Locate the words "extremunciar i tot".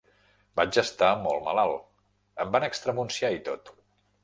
2.71-3.75